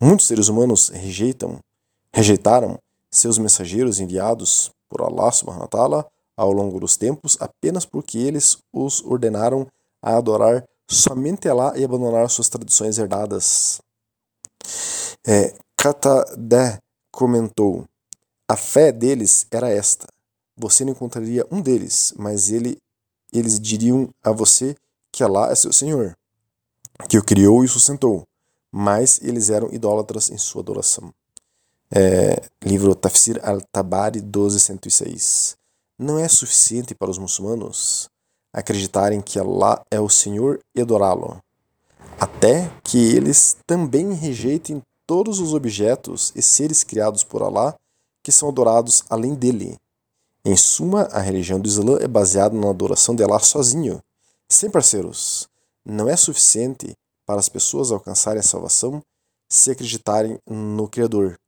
Muitos 0.00 0.28
seres 0.28 0.46
humanos 0.46 0.90
rejeitam, 0.90 1.58
rejeitaram 2.12 2.78
seus 3.10 3.36
mensageiros 3.36 3.98
enviados 3.98 4.70
por 4.88 5.02
Allah 5.02 5.32
subhanahu 5.32 5.62
wa 5.62 5.66
ta'ala 5.66 6.06
ao 6.36 6.52
longo 6.52 6.78
dos 6.78 6.96
tempos 6.96 7.36
apenas 7.40 7.84
porque 7.84 8.16
eles 8.16 8.56
os 8.72 9.02
ordenaram 9.04 9.66
a 10.00 10.16
adorar 10.16 10.64
somente 10.88 11.48
Allah 11.48 11.72
e 11.76 11.82
abandonar 11.82 12.30
suas 12.30 12.48
tradições 12.48 12.96
herdadas. 12.96 13.80
É, 15.26 15.52
Katadé 15.76 16.78
comentou: 17.10 17.84
a 18.48 18.56
fé 18.56 18.92
deles 18.92 19.48
era 19.50 19.68
esta. 19.68 20.06
Você 20.56 20.84
não 20.84 20.92
encontraria 20.92 21.44
um 21.50 21.60
deles, 21.60 22.14
mas 22.16 22.52
ele, 22.52 22.78
eles 23.38 23.58
diriam 23.58 24.08
a 24.22 24.30
você 24.30 24.76
que 25.10 25.22
Allah 25.22 25.50
é 25.50 25.54
seu 25.54 25.72
Senhor, 25.72 26.16
que 27.08 27.18
o 27.18 27.24
criou 27.24 27.62
e 27.62 27.66
o 27.66 27.68
sustentou, 27.68 28.24
mas 28.70 29.20
eles 29.22 29.50
eram 29.50 29.72
idólatras 29.72 30.30
em 30.30 30.38
sua 30.38 30.62
adoração. 30.62 31.12
É, 31.90 32.42
livro 32.62 32.94
Tafsir 32.94 33.40
al-Tabari 33.42 34.20
1206. 34.20 35.56
Não 35.98 36.18
é 36.18 36.26
suficiente 36.28 36.94
para 36.94 37.10
os 37.10 37.18
muçulmanos 37.18 38.08
acreditarem 38.52 39.20
que 39.20 39.38
Allah 39.38 39.84
é 39.90 40.00
o 40.00 40.08
Senhor 40.08 40.60
e 40.74 40.80
adorá-lo, 40.80 41.42
até 42.20 42.70
que 42.84 42.98
eles 42.98 43.56
também 43.66 44.12
rejeitem 44.12 44.80
todos 45.06 45.40
os 45.40 45.52
objetos 45.52 46.32
e 46.36 46.42
seres 46.42 46.84
criados 46.84 47.24
por 47.24 47.42
Allah 47.42 47.74
que 48.22 48.32
são 48.32 48.48
adorados 48.48 49.02
além 49.10 49.34
dele. 49.34 49.76
Em 50.46 50.56
suma, 50.56 51.04
a 51.04 51.20
religião 51.20 51.58
do 51.58 51.66
Islã 51.66 51.98
é 52.00 52.06
baseada 52.06 52.54
na 52.54 52.68
adoração 52.68 53.16
de 53.16 53.24
Allah 53.24 53.38
sozinho, 53.38 54.02
sem 54.46 54.68
parceiros. 54.68 55.48
Não 55.84 56.06
é 56.08 56.16
suficiente 56.16 56.94
para 57.24 57.40
as 57.40 57.48
pessoas 57.48 57.90
alcançarem 57.90 58.40
a 58.40 58.42
salvação 58.42 59.02
se 59.48 59.70
acreditarem 59.70 60.38
no 60.46 60.86
Criador, 60.86 61.38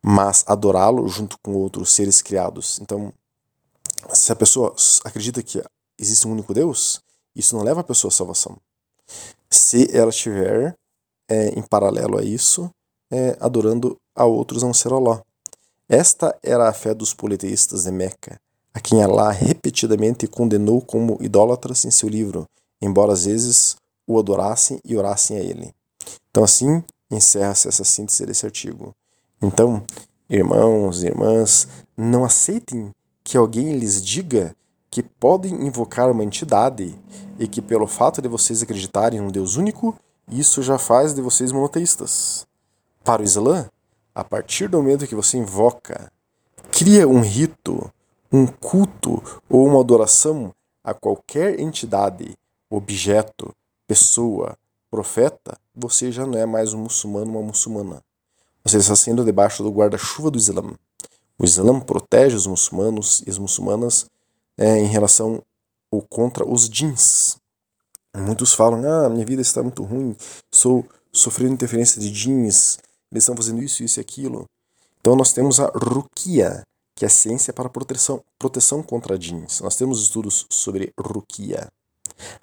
mas 0.00 0.44
adorá-lo 0.46 1.08
junto 1.08 1.36
com 1.42 1.54
outros 1.54 1.92
seres 1.92 2.22
criados. 2.22 2.78
Então, 2.80 3.12
se 4.12 4.30
a 4.30 4.36
pessoa 4.36 4.76
acredita 5.04 5.42
que 5.42 5.62
existe 5.98 6.28
um 6.28 6.32
único 6.32 6.54
Deus, 6.54 7.00
isso 7.34 7.56
não 7.56 7.64
leva 7.64 7.80
a 7.80 7.84
pessoa 7.84 8.10
à 8.10 8.12
salvação. 8.12 8.56
Se 9.50 9.88
ela 9.96 10.10
estiver 10.10 10.76
é, 11.28 11.48
em 11.48 11.62
paralelo 11.62 12.18
a 12.18 12.22
isso, 12.22 12.70
é, 13.10 13.36
adorando 13.40 13.96
a 14.14 14.24
outros 14.24 14.62
não 14.62 14.72
ser 14.72 14.92
Allah. 14.92 15.24
Esta 15.92 16.38
era 16.40 16.68
a 16.68 16.72
fé 16.72 16.94
dos 16.94 17.12
politeístas 17.12 17.82
de 17.82 17.90
Meca, 17.90 18.40
a 18.72 18.78
quem 18.78 19.02
Allah 19.02 19.32
repetidamente 19.32 20.28
condenou 20.28 20.80
como 20.80 21.18
idólatras 21.20 21.84
em 21.84 21.90
seu 21.90 22.08
livro, 22.08 22.46
embora 22.80 23.12
às 23.12 23.24
vezes 23.24 23.74
o 24.06 24.16
adorassem 24.16 24.78
e 24.84 24.96
orassem 24.96 25.36
a 25.36 25.40
ele. 25.40 25.74
Então 26.30 26.44
assim 26.44 26.84
encerra-se 27.10 27.66
essa 27.66 27.82
síntese 27.82 28.24
desse 28.24 28.46
artigo. 28.46 28.94
Então, 29.42 29.82
irmãos 30.28 31.02
e 31.02 31.06
irmãs, 31.06 31.66
não 31.96 32.24
aceitem 32.24 32.92
que 33.24 33.36
alguém 33.36 33.76
lhes 33.76 34.00
diga 34.00 34.54
que 34.92 35.02
podem 35.02 35.66
invocar 35.66 36.08
uma 36.08 36.22
entidade 36.22 36.96
e 37.36 37.48
que 37.48 37.60
pelo 37.60 37.88
fato 37.88 38.22
de 38.22 38.28
vocês 38.28 38.62
acreditarem 38.62 39.18
em 39.18 39.22
um 39.22 39.28
Deus 39.28 39.56
único, 39.56 39.96
isso 40.30 40.62
já 40.62 40.78
faz 40.78 41.12
de 41.12 41.20
vocês 41.20 41.50
monoteístas. 41.50 42.46
Para 43.02 43.22
o 43.22 43.24
Islã, 43.24 43.68
a 44.20 44.24
partir 44.24 44.68
do 44.68 44.76
momento 44.76 45.06
que 45.06 45.14
você 45.14 45.38
invoca, 45.38 46.12
cria 46.70 47.08
um 47.08 47.22
rito, 47.22 47.90
um 48.30 48.46
culto 48.46 49.22
ou 49.48 49.66
uma 49.66 49.80
adoração 49.80 50.54
a 50.84 50.92
qualquer 50.92 51.58
entidade, 51.58 52.36
objeto, 52.68 53.50
pessoa, 53.86 54.58
profeta, 54.90 55.56
você 55.74 56.12
já 56.12 56.26
não 56.26 56.38
é 56.38 56.44
mais 56.44 56.74
um 56.74 56.82
muçulmano 56.82 57.30
uma 57.30 57.40
muçulmana. 57.40 58.02
Você 58.62 58.76
está 58.76 58.94
sendo 58.94 59.24
debaixo 59.24 59.62
do 59.62 59.70
guarda-chuva 59.70 60.30
do 60.30 60.36
Islã. 60.36 60.70
O 61.38 61.44
Islã 61.46 61.80
protege 61.80 62.36
os 62.36 62.46
muçulmanos 62.46 63.22
e 63.26 63.30
as 63.30 63.38
muçulmanas 63.38 64.04
é, 64.58 64.76
em 64.76 64.86
relação 64.86 65.42
ou 65.90 66.02
contra 66.02 66.46
os 66.46 66.68
jeans. 66.68 67.38
Muitos 68.14 68.52
falam: 68.52 68.84
ah, 68.84 69.08
minha 69.08 69.24
vida 69.24 69.40
está 69.40 69.62
muito 69.62 69.82
ruim, 69.82 70.14
sou 70.52 70.84
sofrendo 71.10 71.54
interferência 71.54 71.98
de 71.98 72.10
jeans, 72.10 72.78
eles 73.10 73.24
estão 73.24 73.36
fazendo 73.36 73.62
isso, 73.62 73.82
isso 73.82 74.00
e 74.00 74.02
aquilo. 74.02 74.44
Então 75.00 75.16
nós 75.16 75.32
temos 75.32 75.58
a 75.58 75.66
rukia, 75.66 76.62
que 76.94 77.04
é 77.04 77.08
a 77.08 77.10
ciência 77.10 77.52
para 77.52 77.68
proteção, 77.68 78.22
proteção 78.38 78.82
contra 78.82 79.18
jeans. 79.18 79.60
Nós 79.60 79.76
temos 79.76 80.02
estudos 80.02 80.46
sobre 80.50 80.92
rukia. 80.98 81.68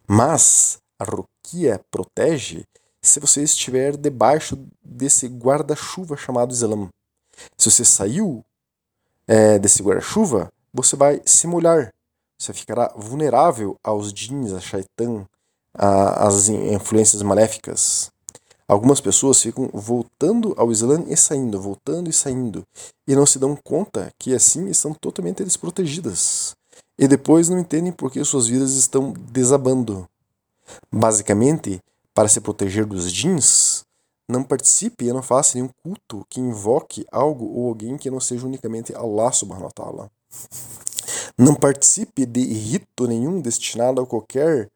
Mas 0.08 0.80
a 1.00 1.04
rukia 1.04 1.80
protege 1.92 2.66
se 3.02 3.20
você 3.20 3.44
estiver 3.44 3.96
debaixo 3.96 4.58
desse 4.84 5.28
guarda-chuva 5.28 6.18
chamado 6.18 6.52
Islã. 6.52 6.90
Se 7.58 7.70
você 7.70 7.86
saiu 7.86 8.44
é, 9.28 9.60
desse 9.60 9.82
guarda-chuva, 9.84 10.52
você 10.74 10.96
vai 10.96 11.22
se 11.26 11.48
molhar. 11.48 11.94
Você 12.40 12.54
ficará 12.54 12.94
vulnerável 12.96 13.78
aos 13.84 14.14
jeans, 14.14 14.54
a 14.54 14.60
shaitan, 14.60 15.26
às 15.74 16.50
influências 16.50 17.22
maléficas. 17.22 18.12
Algumas 18.68 19.00
pessoas 19.00 19.42
ficam 19.42 19.70
voltando 19.74 20.54
ao 20.58 20.72
Islã 20.72 21.02
e 21.08 21.16
saindo, 21.16 21.62
voltando 21.62 22.10
e 22.10 22.14
saindo, 22.14 22.64
e 23.08 23.16
não 23.16 23.26
se 23.26 23.40
dão 23.40 23.56
conta 23.56 24.12
que 24.20 24.36
assim 24.36 24.68
estão 24.68 24.94
totalmente 24.94 25.42
desprotegidas. 25.42 26.54
E 27.00 27.08
depois 27.08 27.48
não 27.48 27.60
entendem 27.60 27.94
por 27.94 28.12
que 28.12 28.24
suas 28.26 28.48
vidas 28.48 28.74
estão 28.74 29.14
desabando. 29.14 30.06
Basicamente, 30.92 31.80
para 32.14 32.28
se 32.28 32.42
proteger 32.42 32.86
dos 32.86 33.10
jeans, 33.10 33.86
não 34.28 34.44
participe 34.44 35.06
e 35.06 35.14
não 35.14 35.22
faça 35.22 35.58
nenhum 35.58 35.70
culto 35.82 36.26
que 36.30 36.42
invoque 36.42 37.06
algo 37.10 37.46
ou 37.46 37.70
alguém 37.70 37.98
que 37.98 38.12
não 38.12 38.20
seja 38.20 38.46
unicamente 38.46 38.94
Allah 38.94 39.32
subhanahu 39.32 39.66
wa 39.66 39.72
ta'ala. 39.72 40.12
Não 41.38 41.56
participe 41.56 42.26
de 42.26 42.42
rito 42.42 43.08
nenhum 43.08 43.40
destinado 43.40 44.02
a 44.02 44.06
qualquer 44.06 44.70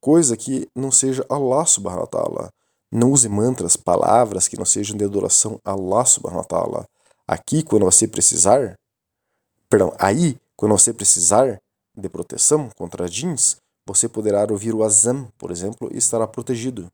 coisa 0.00 0.36
que 0.36 0.68
não 0.74 0.90
seja 0.90 1.24
Allah 1.28 1.64
subhanahu 1.64 2.00
wa 2.00 2.06
ta'ala. 2.06 2.55
Não 2.96 3.10
use 3.10 3.28
mantras, 3.28 3.76
palavras 3.76 4.48
que 4.48 4.56
não 4.56 4.64
sejam 4.64 4.96
de 4.96 5.04
adoração 5.04 5.60
a 5.62 5.72
Allah 5.72 6.06
subhanahu 6.06 6.38
wa 6.38 6.44
ta'ala. 6.44 6.88
Aqui, 7.28 7.62
quando 7.62 7.84
você 7.84 8.08
precisar, 8.08 8.74
perdão, 9.68 9.92
aí, 9.98 10.38
quando 10.56 10.72
você 10.72 10.94
precisar 10.94 11.60
de 11.94 12.08
proteção 12.08 12.70
contra 12.74 13.06
jeans, 13.06 13.58
você 13.84 14.08
poderá 14.08 14.46
ouvir 14.50 14.74
o 14.74 14.82
azam, 14.82 15.28
por 15.36 15.50
exemplo, 15.50 15.90
e 15.92 15.98
estará 15.98 16.26
protegido. 16.26 16.90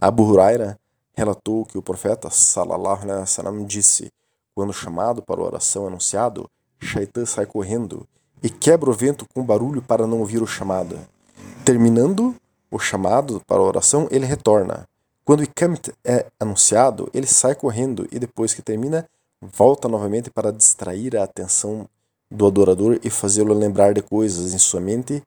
Abu 0.00 0.24
Huraira 0.24 0.78
relatou 1.12 1.66
que 1.66 1.76
o 1.76 1.82
profeta 1.82 2.30
sallallahu 2.30 3.02
alaihi 3.02 3.20
wasallam 3.20 3.66
disse: 3.66 4.10
quando 4.54 4.72
chamado 4.72 5.20
para 5.20 5.38
a 5.38 5.44
oração 5.44 5.86
anunciado, 5.86 6.48
Shaitan 6.80 7.26
sai 7.26 7.44
correndo 7.44 8.08
e 8.42 8.48
quebra 8.48 8.88
o 8.88 8.94
vento 8.94 9.26
com 9.34 9.44
barulho 9.44 9.82
para 9.82 10.06
não 10.06 10.20
ouvir 10.20 10.42
o 10.42 10.46
chamado. 10.46 10.98
Terminando 11.62 12.34
o 12.70 12.78
chamado 12.78 13.42
para 13.46 13.58
a 13.58 13.66
oração, 13.66 14.08
ele 14.10 14.24
retorna. 14.24 14.88
Quando 15.24 15.40
o 15.40 15.44
Ikamet 15.44 15.92
é 16.04 16.26
anunciado, 16.38 17.08
ele 17.14 17.26
sai 17.26 17.54
correndo 17.54 18.08
e 18.10 18.18
depois 18.18 18.54
que 18.54 18.62
termina, 18.62 19.08
volta 19.40 19.88
novamente 19.88 20.30
para 20.30 20.52
distrair 20.52 21.16
a 21.16 21.24
atenção 21.24 21.88
do 22.30 22.46
adorador 22.46 22.98
e 23.04 23.10
fazê-lo 23.10 23.54
lembrar 23.54 23.94
de 23.94 24.02
coisas 24.02 24.52
em 24.52 24.58
sua 24.58 24.80
mente 24.80 25.22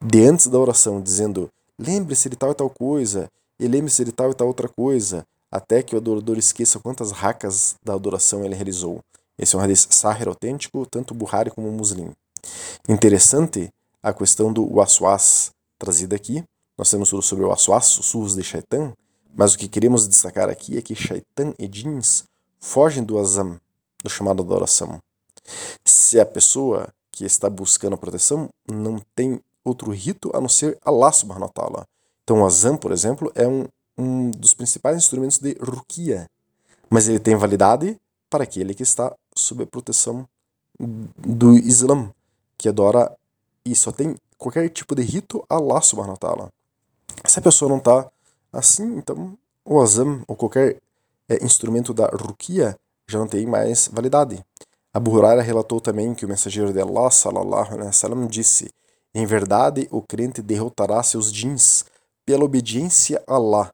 de 0.00 0.24
antes 0.24 0.46
da 0.46 0.58
oração, 0.58 1.00
dizendo: 1.00 1.50
lembre-se 1.78 2.28
de 2.28 2.36
tal 2.36 2.52
e 2.52 2.54
tal 2.54 2.70
coisa, 2.70 3.28
e 3.58 3.66
lembre-se 3.66 4.04
de 4.04 4.12
tal 4.12 4.30
e 4.30 4.34
tal 4.34 4.46
outra 4.46 4.68
coisa. 4.68 5.26
até 5.50 5.82
que 5.82 5.94
o 5.94 5.98
adorador 5.98 6.38
esqueça 6.38 6.78
quantas 6.78 7.10
racas 7.10 7.74
da 7.82 7.94
adoração 7.94 8.44
ele 8.44 8.54
realizou. 8.54 9.00
Esse 9.36 9.56
é 9.56 9.58
um 9.58 9.62
hadith 9.62 9.88
sahir 9.90 10.28
autêntico, 10.28 10.86
tanto 10.86 11.12
Buhari 11.12 11.50
como 11.50 11.70
Muslim. 11.72 12.12
Interessante 12.88 13.68
a 14.02 14.12
questão 14.12 14.52
do 14.52 14.64
waswas 14.76 15.50
trazida 15.78 16.14
aqui. 16.14 16.44
Nós 16.78 16.90
temos 16.90 17.10
tudo 17.10 17.22
sobre 17.22 17.44
o 17.44 17.48
waswas, 17.48 17.86
sussurros 17.86 18.34
de 18.34 18.42
shaitan, 18.42 18.92
mas 19.34 19.54
o 19.54 19.58
que 19.58 19.68
queremos 19.68 20.06
destacar 20.08 20.48
aqui 20.48 20.76
é 20.76 20.82
que 20.82 20.94
shaitan 20.94 21.54
e 21.58 21.66
jeans 21.68 22.24
fogem 22.58 23.02
do 23.02 23.18
azam, 23.18 23.60
do 24.02 24.10
chamado 24.10 24.42
adoração. 24.42 25.00
Se 25.84 26.20
a 26.20 26.26
pessoa 26.26 26.88
que 27.10 27.24
está 27.24 27.48
buscando 27.50 27.94
a 27.94 27.98
proteção 27.98 28.48
não 28.70 29.00
tem 29.14 29.40
outro 29.64 29.90
rito 29.90 30.30
a 30.34 30.40
não 30.40 30.48
ser 30.48 30.78
Allah 30.84 31.12
subhanahu 31.12 31.46
wa 31.46 31.52
ta'ala. 31.52 31.86
Então 32.24 32.40
o 32.40 32.46
azam, 32.46 32.76
por 32.76 32.92
exemplo, 32.92 33.30
é 33.34 33.46
um, 33.46 33.66
um 33.96 34.30
dos 34.30 34.54
principais 34.54 34.96
instrumentos 34.96 35.38
de 35.38 35.56
rukia, 35.60 36.28
mas 36.88 37.08
ele 37.08 37.18
tem 37.18 37.36
validade 37.36 37.98
para 38.28 38.44
aquele 38.44 38.74
que 38.74 38.82
está 38.82 39.14
sob 39.34 39.64
a 39.64 39.66
proteção 39.66 40.26
do 40.78 41.58
Islã, 41.58 42.10
que 42.56 42.68
adora 42.68 43.14
e 43.64 43.74
só 43.74 43.92
tem 43.92 44.16
qualquer 44.38 44.68
tipo 44.70 44.94
de 44.94 45.02
rito 45.02 45.44
Allah 45.48 45.80
subhanahu 45.82 46.12
wa 46.12 46.16
ta'ala. 46.16 46.48
Se 47.26 47.38
a 47.38 47.42
pessoa 47.42 47.68
não 47.68 47.78
está 47.78 48.10
assim, 48.52 48.96
então 48.96 49.36
o 49.64 49.80
azam 49.80 50.22
ou 50.26 50.36
qualquer 50.36 50.78
é, 51.28 51.44
instrumento 51.44 51.94
da 51.94 52.06
rukia 52.06 52.76
já 53.08 53.18
não 53.18 53.26
tem 53.26 53.46
mais 53.46 53.88
validade. 53.88 54.44
Abu 54.92 55.12
Huraira 55.12 55.42
relatou 55.42 55.80
também 55.80 56.14
que 56.14 56.24
o 56.24 56.28
mensageiro 56.28 56.72
de 56.72 56.80
Allah 56.80 57.10
sallallahu 57.10 57.74
alaihi 57.74 57.86
wasallam 57.86 58.26
disse: 58.26 58.72
"Em 59.14 59.24
verdade, 59.24 59.88
o 59.90 60.02
crente 60.02 60.42
derrotará 60.42 61.02
seus 61.02 61.32
jins 61.32 61.84
pela 62.24 62.44
obediência 62.44 63.22
a 63.26 63.34
Allah, 63.34 63.70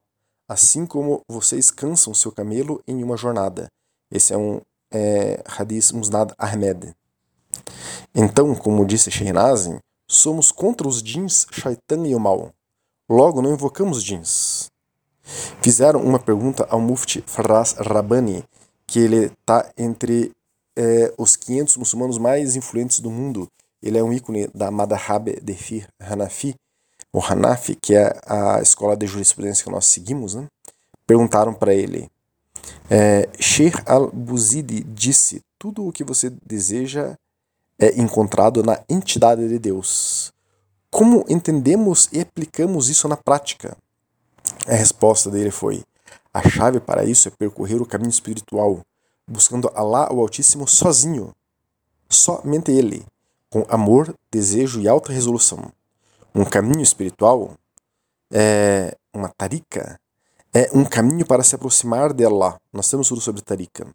assim 0.49 0.85
como 0.87 1.23
vocês 1.28 1.71
cansam 1.71 2.12
seu 2.12 2.30
camelo 2.30 2.83
em 2.87 3.02
uma 3.02 3.16
jornada." 3.16 3.68
Esse 4.11 4.35
é 4.35 4.37
um 4.37 4.61
é, 4.92 5.42
hadith 5.47 5.92
Musnad 5.92 6.33
Ahmed. 6.38 6.95
Então, 8.14 8.54
como 8.54 8.87
disse 8.87 9.11
Shehnazin, 9.11 9.78
somos 10.09 10.52
contra 10.52 10.87
os 10.87 11.00
jins, 11.00 11.47
shaitan 11.50 12.06
e 12.06 12.14
o 12.14 12.21
mal. 12.21 12.52
Logo, 13.08 13.40
não 13.40 13.52
invocamos 13.52 14.02
jins. 14.02 14.70
Fizeram 15.60 16.02
uma 16.02 16.18
pergunta 16.18 16.66
ao 16.70 16.80
Mufti 16.80 17.22
Faraz 17.26 17.72
Rabbani, 17.72 18.44
que 18.86 18.98
ele 18.98 19.26
está 19.26 19.70
entre 19.76 20.32
é, 20.76 21.12
os 21.16 21.36
500 21.36 21.76
muçulmanos 21.76 22.18
mais 22.18 22.56
influentes 22.56 23.00
do 23.00 23.10
mundo. 23.10 23.48
Ele 23.82 23.98
é 23.98 24.02
um 24.02 24.12
ícone 24.12 24.48
da 24.54 24.70
Madhhab 24.70 25.40
de 25.40 25.54
Fir 25.54 25.88
Hanafi, 26.00 26.54
ou 27.12 27.25
Hanafi, 27.25 27.76
que 27.76 27.94
é 27.94 28.18
a 28.26 28.60
escola 28.60 28.96
de 28.96 29.06
jurisprudência 29.06 29.64
que 29.64 29.70
nós 29.70 29.86
seguimos. 29.86 30.34
Né? 30.34 30.46
Perguntaram 31.06 31.54
para 31.54 31.75
ele, 31.75 32.10
é, 32.90 33.28
Sheikh 33.40 33.82
al-Buzidi 33.86 34.82
disse, 34.82 35.40
tudo 35.58 35.86
o 35.86 35.92
que 35.92 36.04
você 36.04 36.30
deseja 36.44 37.16
é 37.78 38.00
encontrado 38.00 38.62
na 38.62 38.80
entidade 38.88 39.48
de 39.48 39.58
Deus. 39.58 40.32
Como 40.90 41.25
entendemos 41.28 42.09
e 42.12 42.21
aplicamos 42.21 42.88
isso 42.88 43.09
na 43.09 43.16
prática? 43.16 43.76
A 44.66 44.75
resposta 44.75 45.31
dele 45.31 45.50
foi: 45.50 45.85
a 46.33 46.49
chave 46.49 46.81
para 46.81 47.05
isso 47.05 47.28
é 47.28 47.31
percorrer 47.31 47.81
o 47.81 47.87
caminho 47.87 48.11
espiritual, 48.11 48.81
buscando 49.26 49.71
Allah 49.75 50.12
o 50.12 50.21
Altíssimo 50.21 50.66
sozinho, 50.66 51.35
somente 52.09 52.71
Ele, 52.71 53.05
com 53.50 53.64
amor, 53.69 54.14
desejo 54.31 54.81
e 54.81 54.88
alta 54.88 55.12
resolução. 55.12 55.71
Um 56.35 56.45
caminho 56.45 56.83
espiritual 56.83 57.55
é 58.33 58.97
uma 59.12 59.28
tarika, 59.28 59.99
é 60.52 60.71
um 60.73 60.85
caminho 60.85 61.26
para 61.26 61.43
se 61.43 61.55
aproximar 61.55 62.12
de 62.12 62.25
Allah. 62.25 62.61
Nós 62.73 62.88
temos 62.88 63.09
tudo 63.09 63.21
sobre 63.21 63.43
tarika 63.43 63.87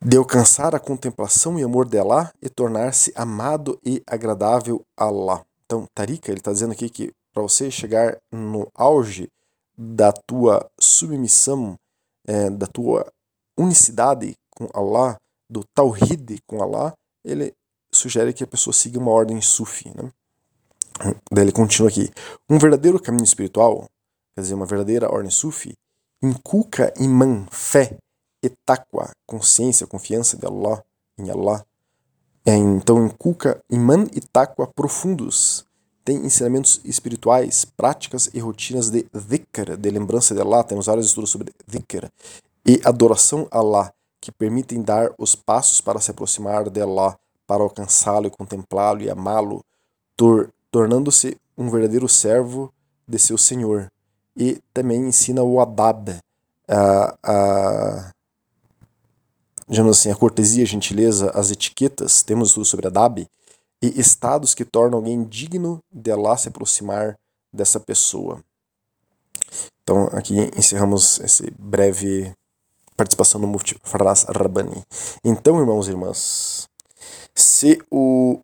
de 0.00 0.16
alcançar 0.16 0.74
a 0.74 0.80
contemplação 0.80 1.58
e 1.58 1.62
amor 1.62 1.88
de 1.88 1.98
Allah 1.98 2.32
e 2.40 2.48
tornar-se 2.48 3.12
amado 3.16 3.78
e 3.84 4.02
agradável 4.06 4.84
a 4.96 5.04
Allah. 5.04 5.44
Então, 5.64 5.86
Tarika, 5.92 6.30
ele 6.30 6.38
está 6.38 6.52
dizendo 6.52 6.72
aqui 6.72 6.88
que 6.88 7.12
para 7.32 7.42
você 7.42 7.70
chegar 7.70 8.18
no 8.32 8.70
auge 8.74 9.28
da 9.76 10.12
tua 10.12 10.68
submissão, 10.78 11.76
é, 12.26 12.48
da 12.50 12.66
tua 12.66 13.06
unicidade 13.56 14.34
com 14.50 14.68
Allah, 14.72 15.16
do 15.50 15.64
tawhid 15.74 16.38
com 16.46 16.62
Allah, 16.62 16.92
ele 17.24 17.54
sugere 17.92 18.32
que 18.32 18.44
a 18.44 18.46
pessoa 18.46 18.74
siga 18.74 18.98
uma 18.98 19.10
ordem 19.10 19.40
sufi. 19.40 19.90
Né? 19.90 20.10
Daí 21.30 21.44
ele 21.44 21.52
continua 21.52 21.88
aqui. 21.88 22.10
Um 22.48 22.58
verdadeiro 22.58 23.00
caminho 23.00 23.24
espiritual, 23.24 23.86
quer 24.34 24.42
dizer, 24.42 24.54
uma 24.54 24.66
verdadeira 24.66 25.12
ordem 25.12 25.30
sufi, 25.30 25.74
inculca 26.22 26.92
imã, 26.98 27.46
fé, 27.50 27.96
e 28.42 28.48
taqwa, 28.48 29.10
consciência, 29.26 29.86
confiança 29.86 30.36
de 30.36 30.46
Allah, 30.46 30.82
em 31.18 31.30
Allah. 31.30 31.64
É, 32.44 32.54
então 32.54 33.04
inculca 33.06 33.62
iman 33.68 34.06
e 34.12 34.20
taqwa 34.20 34.66
profundos. 34.66 35.66
Tem 36.04 36.24
ensinamentos 36.24 36.80
espirituais, 36.84 37.64
práticas 37.64 38.30
e 38.32 38.38
rotinas 38.38 38.88
de 38.88 39.06
dhikr, 39.12 39.76
de 39.76 39.90
lembrança 39.90 40.34
de 40.34 40.40
Allah. 40.40 40.64
Temos 40.64 40.86
vários 40.86 41.06
estudos 41.06 41.30
sobre 41.30 41.52
dhikr. 41.66 42.10
E 42.64 42.80
adoração 42.84 43.46
a 43.50 43.58
Allah, 43.58 43.92
que 44.20 44.32
permitem 44.32 44.82
dar 44.82 45.12
os 45.18 45.34
passos 45.34 45.80
para 45.80 46.00
se 46.00 46.10
aproximar 46.10 46.70
de 46.70 46.80
Allah, 46.80 47.18
para 47.46 47.62
alcançá-lo 47.62 48.26
e 48.26 48.30
contemplá-lo 48.30 49.02
e 49.02 49.10
amá-lo, 49.10 49.62
tor 50.16 50.50
tornando-se 50.70 51.36
um 51.56 51.68
verdadeiro 51.70 52.08
servo 52.08 52.72
de 53.06 53.18
seu 53.18 53.36
Senhor. 53.36 53.90
E 54.36 54.62
também 54.72 55.00
ensina 55.00 55.42
o 55.42 55.60
adab, 55.60 56.16
a, 56.68 57.18
a 57.22 58.12
digamos 59.68 59.98
assim, 59.98 60.10
a 60.10 60.16
cortesia, 60.16 60.64
a 60.64 60.66
gentileza, 60.66 61.30
as 61.34 61.50
etiquetas, 61.50 62.22
temos 62.22 62.52
tudo 62.52 62.64
sobre 62.64 62.86
a 62.86 62.90
DAB, 62.90 63.28
e 63.80 64.00
estados 64.00 64.54
que 64.54 64.64
tornam 64.64 64.98
alguém 64.98 65.22
digno 65.24 65.78
de 65.92 66.10
Allah 66.10 66.36
se 66.36 66.48
aproximar 66.48 67.18
dessa 67.52 67.78
pessoa. 67.78 68.42
Então, 69.82 70.04
aqui 70.12 70.34
encerramos 70.56 71.20
esse 71.20 71.50
breve 71.58 72.32
participação 72.96 73.40
no 73.40 73.46
Mufti 73.46 73.78
Faraz 73.84 74.24
Rabbani. 74.24 74.82
Então, 75.24 75.60
irmãos 75.60 75.86
e 75.86 75.90
irmãs, 75.90 76.68
se 77.34 77.80
o 77.90 78.40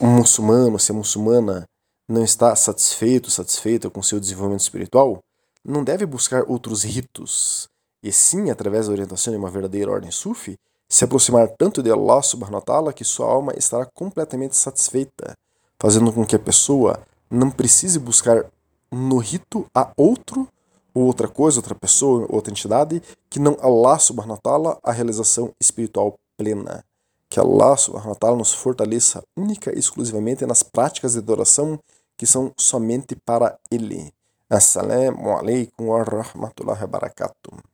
muçulmano, 0.00 0.78
se 0.78 0.92
a 0.92 0.94
muçulmana 0.94 1.68
não 2.08 2.22
está 2.22 2.54
satisfeito, 2.54 3.30
satisfeita 3.30 3.90
com 3.90 4.02
seu 4.02 4.20
desenvolvimento 4.20 4.60
espiritual, 4.60 5.18
não 5.64 5.82
deve 5.82 6.06
buscar 6.06 6.44
outros 6.48 6.84
ritos, 6.84 7.68
e 8.02 8.10
sim, 8.10 8.50
através 8.50 8.86
da 8.86 8.92
orientação 8.92 9.32
de 9.32 9.38
uma 9.38 9.50
verdadeira 9.50 9.90
ordem 9.90 10.10
sufi, 10.10 10.58
se 10.88 11.04
aproximar 11.04 11.48
tanto 11.56 11.82
de 11.82 11.90
Allah 11.90 12.20
subhanahu 12.20 12.56
wa 12.56 12.60
ta'ala 12.60 12.92
que 12.92 13.04
sua 13.04 13.26
alma 13.26 13.54
estará 13.56 13.86
completamente 13.86 14.56
satisfeita, 14.56 15.36
fazendo 15.78 16.12
com 16.12 16.26
que 16.26 16.36
a 16.36 16.38
pessoa 16.38 17.00
não 17.30 17.50
precise 17.50 17.98
buscar 17.98 18.44
no 18.90 19.16
rito 19.18 19.66
a 19.74 19.90
outro 19.96 20.46
ou 20.94 21.04
outra 21.04 21.28
coisa, 21.28 21.58
outra 21.58 21.74
pessoa, 21.74 22.26
outra 22.28 22.52
entidade, 22.52 23.02
que 23.30 23.38
não 23.38 23.56
Allah 23.62 23.98
subhanahu 23.98 24.32
wa 24.34 24.40
ta'ala 24.42 24.78
a 24.82 24.92
realização 24.92 25.50
espiritual 25.58 26.18
plena. 26.36 26.84
Que 27.30 27.40
Allah 27.40 27.76
subhanahu 27.78 28.10
wa 28.10 28.14
ta'ala 28.14 28.36
nos 28.36 28.52
fortaleça 28.52 29.22
única 29.34 29.74
e 29.74 29.78
exclusivamente 29.78 30.44
nas 30.44 30.62
práticas 30.62 31.12
de 31.12 31.20
adoração 31.20 31.78
que 32.18 32.26
são 32.26 32.52
somente 32.58 33.16
para 33.16 33.58
Ele. 33.70 34.12
Assalamu 34.50 35.30
alaikum 35.30 35.88
wa 35.88 36.04
rahmatullahi 36.04 36.82
wa 36.82 36.86
barakatuh. 36.86 37.71